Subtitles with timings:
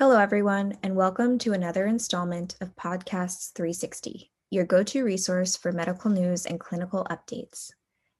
[0.00, 5.72] Hello, everyone, and welcome to another installment of Podcasts 360, your go to resource for
[5.72, 7.70] medical news and clinical updates.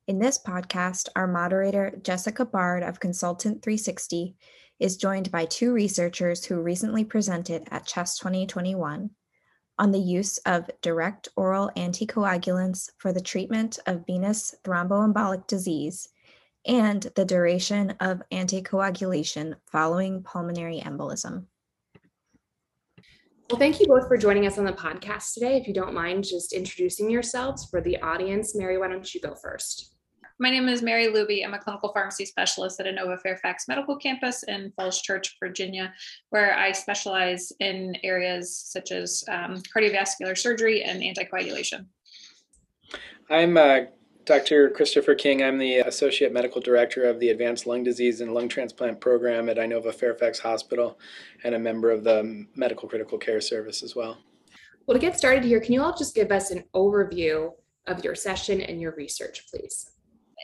[0.07, 4.37] In this podcast, our moderator, Jessica Bard of Consultant 360,
[4.79, 9.09] is joined by two researchers who recently presented at CHEST 2021
[9.79, 16.11] on the use of direct oral anticoagulants for the treatment of venous thromboembolic disease
[16.67, 21.47] and the duration of anticoagulation following pulmonary embolism.
[23.51, 25.57] Well, thank you both for joining us on the podcast today.
[25.57, 29.35] If you don't mind just introducing yourselves for the audience, Mary, why don't you go
[29.35, 29.97] first?
[30.39, 31.45] My name is Mary Luby.
[31.45, 35.93] I'm a clinical pharmacy specialist at Inova Fairfax Medical Campus in Falls Church, Virginia,
[36.29, 41.87] where I specialize in areas such as um, cardiovascular surgery and anticoagulation.
[43.29, 43.81] I'm uh,
[44.25, 44.71] Dr.
[44.71, 45.43] Christopher King.
[45.43, 49.49] I'm the uh, Associate Medical Director of the Advanced Lung Disease and Lung Transplant Program
[49.49, 50.99] at Inova Fairfax Hospital
[51.45, 54.19] and a member of the Medical Critical Care Service as well.
[54.87, 57.53] Well, to get started here, can you all just give us an overview
[57.87, 59.91] of your session and your research, please?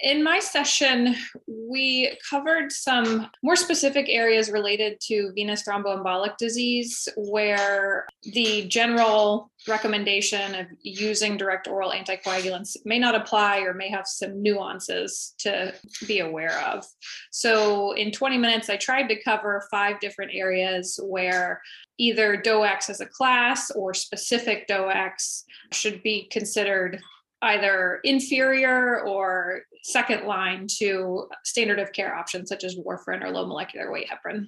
[0.02, 1.16] In my session,
[1.46, 10.54] we covered some more specific areas related to venous thromboembolic disease, where the general recommendation
[10.54, 15.72] of using direct oral anticoagulants may not apply or may have some nuances to
[16.06, 16.84] be aware of.
[17.30, 21.62] So, in 20 minutes, I tried to cover five different areas where
[21.98, 27.00] either DOACs as a class or specific DOACs should be considered
[27.46, 33.46] either inferior or second line to standard of care options such as warfarin or low
[33.46, 34.46] molecular weight heparin.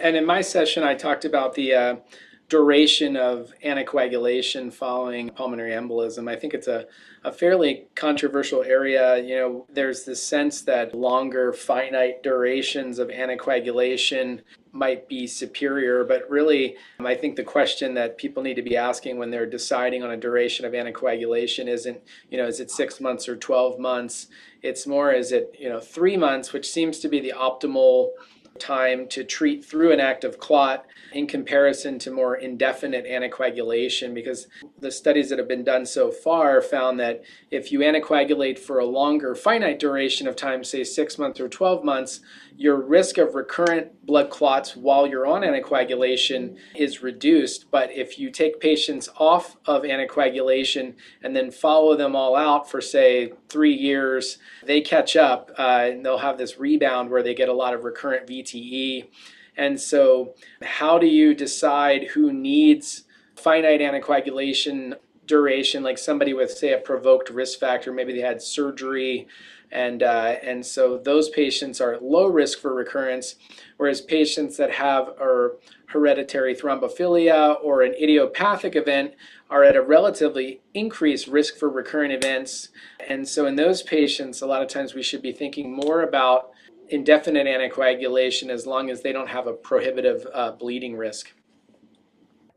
[0.00, 1.96] And in my session, I talked about the uh,
[2.48, 6.30] duration of anticoagulation following pulmonary embolism.
[6.30, 6.86] I think it's a,
[7.24, 9.18] a fairly controversial area.
[9.18, 14.40] You know, there's this sense that longer finite durations of anticoagulation
[14.72, 19.18] might be superior, but really, I think the question that people need to be asking
[19.18, 23.28] when they're deciding on a duration of anticoagulation isn't, you know, is it six months
[23.28, 24.26] or 12 months?
[24.62, 28.10] It's more, is it, you know, three months, which seems to be the optimal
[28.58, 34.46] time to treat through an active clot in comparison to more indefinite anticoagulation because
[34.80, 38.84] the studies that have been done so far found that if you anticoagulate for a
[38.84, 42.20] longer finite duration of time, say six months or 12 months,
[42.56, 47.70] your risk of recurrent blood clots while you're on anticoagulation is reduced.
[47.70, 52.80] But if you take patients off of anticoagulation and then follow them all out for,
[52.80, 57.48] say, three years, they catch up uh, and they'll have this rebound where they get
[57.48, 59.08] a lot of recurrent VTE.
[59.56, 63.04] And so, how do you decide who needs
[63.36, 64.94] finite anticoagulation
[65.26, 69.26] duration, like somebody with, say, a provoked risk factor, maybe they had surgery
[69.74, 73.34] and uh, and so those patients are at low risk for recurrence,
[73.76, 75.48] whereas patients that have a
[75.86, 79.14] hereditary thrombophilia or an idiopathic event
[79.50, 82.68] are at a relatively increased risk for recurrent events.
[83.08, 86.50] And so in those patients, a lot of times we should be thinking more about
[86.88, 91.32] indefinite anticoagulation as long as they don't have a prohibitive uh, bleeding risk.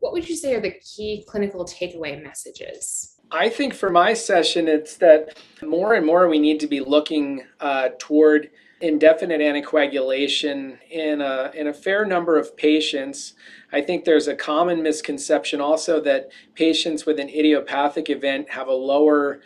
[0.00, 3.17] What would you say are the key clinical takeaway messages?
[3.30, 7.44] I think for my session, it's that more and more we need to be looking
[7.60, 8.50] uh, toward
[8.80, 13.34] indefinite anticoagulation in a, in a fair number of patients.
[13.72, 18.74] I think there's a common misconception also that patients with an idiopathic event have a
[18.74, 19.40] lower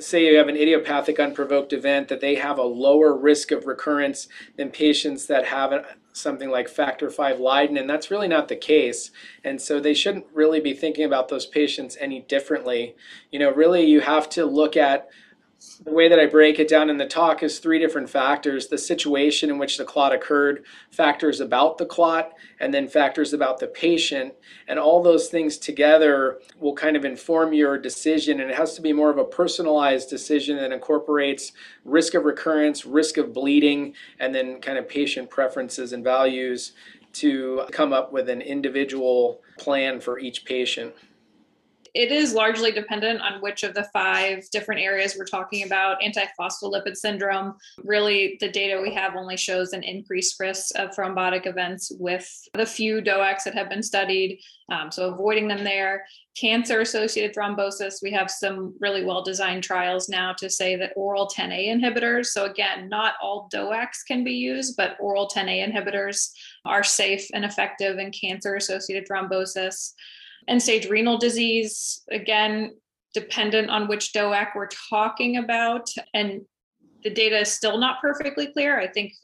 [0.00, 4.26] say you have an idiopathic unprovoked event that they have a lower risk of recurrence
[4.56, 5.72] than patients that have
[6.16, 9.10] something like factor V Leiden, and that's really not the case.
[9.44, 12.96] And so they shouldn't really be thinking about those patients any differently.
[13.30, 15.08] You know, really you have to look at
[15.84, 18.78] the way that I break it down in the talk is three different factors the
[18.78, 23.66] situation in which the clot occurred, factors about the clot, and then factors about the
[23.66, 24.34] patient.
[24.68, 28.40] And all those things together will kind of inform your decision.
[28.40, 31.52] And it has to be more of a personalized decision that incorporates
[31.84, 36.72] risk of recurrence, risk of bleeding, and then kind of patient preferences and values
[37.14, 40.94] to come up with an individual plan for each patient
[41.96, 46.02] it is largely dependent on which of the five different areas we're talking about.
[46.02, 51.90] Antiphospholipid syndrome, really, the data we have only shows an increased risk of thrombotic events
[51.98, 54.38] with the few DOACs that have been studied.
[54.70, 56.04] Um, so, avoiding them there.
[56.38, 61.26] Cancer associated thrombosis, we have some really well designed trials now to say that oral
[61.26, 66.30] 10A inhibitors, so again, not all DOACs can be used, but oral 10A inhibitors
[66.66, 69.92] are safe and effective in cancer associated thrombosis.
[70.48, 72.74] End stage renal disease, again,
[73.14, 75.88] dependent on which DOAC we're talking about.
[76.14, 76.42] And
[77.02, 78.78] the data is still not perfectly clear.
[78.80, 79.14] I think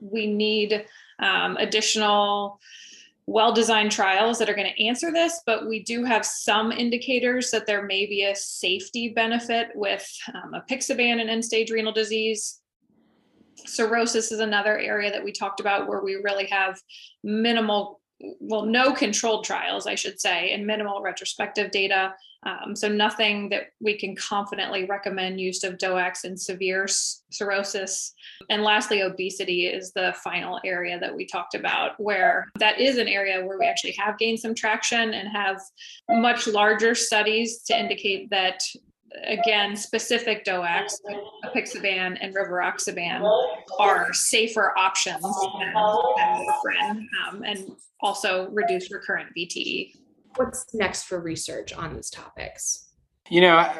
[0.00, 0.84] we need
[1.18, 2.60] um, additional
[3.26, 7.50] well designed trials that are going to answer this, but we do have some indicators
[7.50, 12.60] that there may be a safety benefit with um, apixaban and end stage renal disease.
[13.64, 16.80] Cirrhosis is another area that we talked about where we really have
[17.22, 18.00] minimal
[18.40, 22.14] well, no controlled trials, I should say, and minimal retrospective data.
[22.44, 26.88] Um, so nothing that we can confidently recommend use of DOACs in severe
[27.30, 28.12] cirrhosis.
[28.50, 33.08] And lastly, obesity is the final area that we talked about, where that is an
[33.08, 35.60] area where we actually have gained some traction and have
[36.10, 38.60] much larger studies to indicate that
[39.24, 40.94] again, specific DOACs,
[41.44, 43.28] apixaban and rivaroxaban,
[43.78, 49.92] are safer options than, than warfarin um, and also reduce recurrent VTE.
[50.36, 52.88] What's next for research on these topics?
[53.28, 53.70] You know,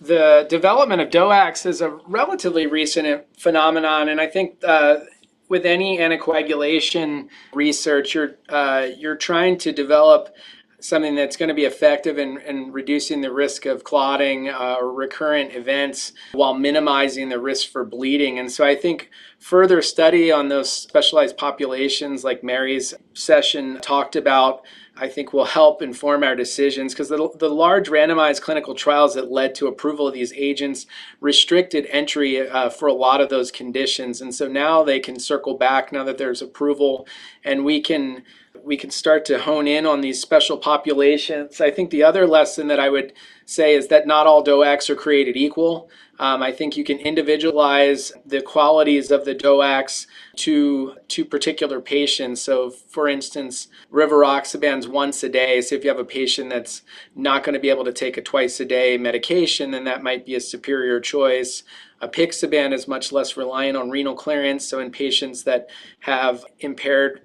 [0.00, 5.00] the development of DOACs is a relatively recent phenomenon, and I think uh,
[5.48, 10.34] with any anticoagulation research, you're uh, you're trying to develop
[10.80, 14.92] something that's going to be effective in, in reducing the risk of clotting uh, or
[14.92, 18.38] recurrent events while minimizing the risk for bleeding.
[18.38, 24.62] And so I think further study on those specialized populations, like Mary's session talked about,
[25.00, 29.32] I think will help inform our decisions because the, the large randomized clinical trials that
[29.32, 30.84] led to approval of these agents
[31.20, 34.20] restricted entry uh, for a lot of those conditions.
[34.20, 37.08] And so now they can circle back now that there's approval
[37.42, 38.24] and we can
[38.62, 41.62] we can start to hone in on these special populations.
[41.62, 43.14] I think the other lesson that I would
[43.50, 45.90] say is that not all DOACs are created equal.
[46.20, 50.06] Um, I think you can individualize the qualities of the DOACs
[50.36, 52.42] to to particular patients.
[52.42, 55.60] So, for instance, rivaroxaban's once a day.
[55.62, 56.82] So, if you have a patient that's
[57.16, 60.26] not going to be able to take a twice a day medication, then that might
[60.26, 61.62] be a superior choice.
[62.02, 64.68] Apixaban is much less reliant on renal clearance.
[64.68, 65.70] So, in patients that
[66.00, 67.22] have impaired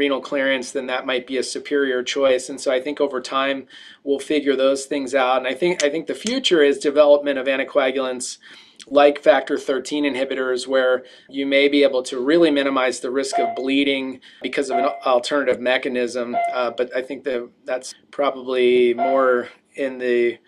[0.00, 2.48] renal clearance, then that might be a superior choice.
[2.48, 3.66] And so I think over time
[4.02, 5.36] we'll figure those things out.
[5.36, 8.38] And I think I think the future is development of anticoagulants
[8.86, 13.54] like factor 13 inhibitors where you may be able to really minimize the risk of
[13.54, 19.98] bleeding because of an alternative mechanism uh, but i think that that's probably more in
[19.98, 20.38] the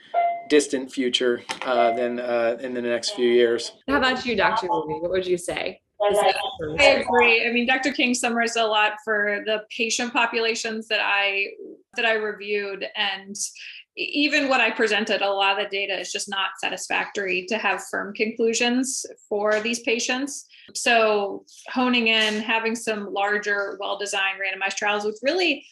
[0.48, 4.98] distant future uh, than uh, in the next few years how about you dr Luby?
[5.02, 5.81] what would you say
[6.80, 7.46] I agree.
[7.46, 7.92] I mean, Dr.
[7.92, 11.48] King summarized a lot for the patient populations that I
[11.96, 13.36] that I reviewed, and
[13.96, 17.84] even what I presented, a lot of the data is just not satisfactory to have
[17.90, 20.46] firm conclusions for these patients.
[20.74, 25.64] So, honing in, having some larger, well-designed randomized trials, which really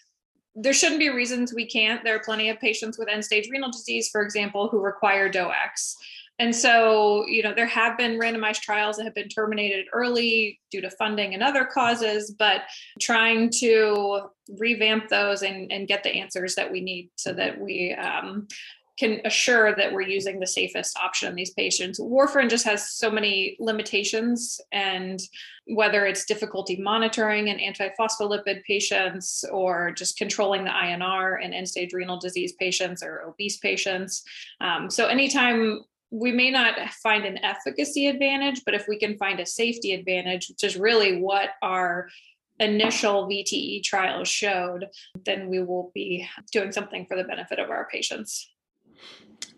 [0.55, 2.05] there shouldn't be reasons we can't.
[2.05, 5.95] There are plenty of patients with end-stage renal disease, for example, who require DOACs.
[6.41, 10.81] And so, you know, there have been randomized trials that have been terminated early due
[10.81, 12.63] to funding and other causes, but
[12.99, 14.23] trying to
[14.59, 18.49] revamp those and, and get the answers that we need so that we um,
[18.99, 22.01] can assure that we're using the safest option in these patients.
[22.01, 25.21] Warfarin just has so many limitations, and
[25.67, 31.93] whether it's difficulty monitoring in antiphospholipid patients or just controlling the INR in end stage
[31.93, 34.23] renal disease patients or obese patients.
[34.63, 35.81] Um, so, anytime
[36.11, 40.49] we may not find an efficacy advantage, but if we can find a safety advantage,
[40.49, 42.09] which is really what our
[42.59, 44.89] initial VTE trials showed,
[45.25, 48.51] then we will be doing something for the benefit of our patients.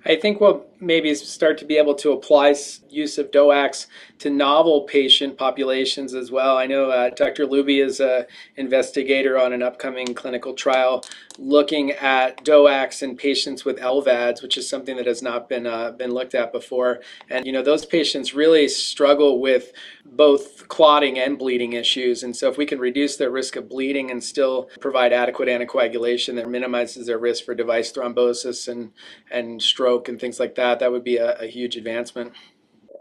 [0.04, 2.54] I think we'll maybe start to be able to apply
[2.90, 3.86] use of DOACs
[4.18, 6.58] to novel patient populations as well.
[6.58, 7.46] I know uh, Dr.
[7.46, 11.04] Luby is an investigator on an upcoming clinical trial
[11.38, 15.92] looking at DOACs in patients with LVADs, which is something that has not been uh,
[15.92, 17.00] been looked at before.
[17.30, 19.72] And you know those patients really struggle with
[20.04, 22.22] both clotting and bleeding issues.
[22.22, 26.34] And so if we can reduce their risk of bleeding and still provide adequate anticoagulation
[26.36, 28.92] that minimizes their risk for device thrombosis and
[29.30, 32.32] and stroke and things like that, that would be a, a huge advancement.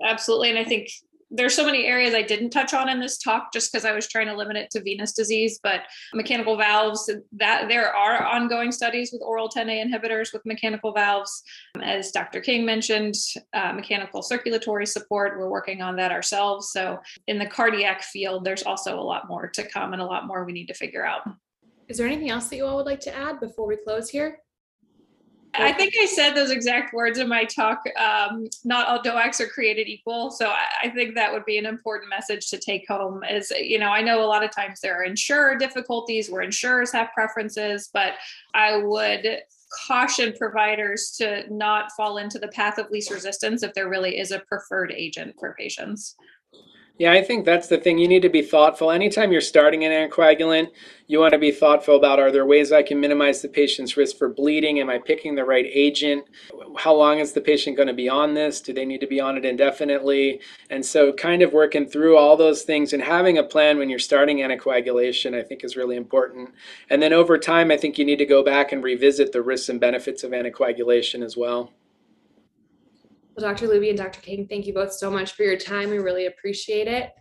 [0.06, 0.50] Absolutely.
[0.50, 0.90] And I think
[1.34, 4.06] there's so many areas I didn't touch on in this talk just because I was
[4.06, 5.84] trying to limit it to venous disease, but
[6.14, 11.42] mechanical valves, that there are ongoing studies with oral 10A inhibitors with mechanical valves.
[11.82, 12.42] As Dr.
[12.42, 13.16] King mentioned,
[13.54, 16.72] uh, mechanical circulatory support, we're working on that ourselves.
[16.74, 20.28] So in the cardiac field, there's also a lot more to come and a lot
[20.28, 21.22] more we need to figure out.
[21.88, 24.40] Is there anything else that you all would like to add before we close here?
[25.54, 27.84] I think I said those exact words in my talk.
[28.00, 30.32] Um, not all DOACs are created equal.
[30.32, 33.78] So I, I, think that would be an important message to take home is, you
[33.78, 37.90] know, I know a lot of times there are insurer difficulties where insurers have preferences,
[37.94, 38.14] but
[38.54, 39.42] I would
[39.88, 44.32] caution providers to not fall into the path of least resistance if there really is
[44.32, 46.16] a preferred agent for patients.
[47.02, 47.98] Yeah, I think that's the thing.
[47.98, 48.92] You need to be thoughtful.
[48.92, 50.70] Anytime you're starting an anticoagulant,
[51.08, 54.18] you want to be thoughtful about are there ways I can minimize the patient's risk
[54.18, 54.80] for bleeding?
[54.80, 56.26] Am I picking the right agent?
[56.78, 58.62] How long is the patient going to be on this?
[58.62, 60.42] Do they need to be on it indefinitely?
[60.70, 63.98] And so, kind of working through all those things and having a plan when you're
[63.98, 66.52] starting anticoagulation, I think is really important.
[66.88, 69.70] And then over time, I think you need to go back and revisit the risks
[69.70, 71.74] and benefits of anticoagulation as well.
[73.36, 73.68] Well, Dr.
[73.68, 74.20] Luby and Dr.
[74.20, 75.90] King, thank you both so much for your time.
[75.90, 77.12] We really appreciate it.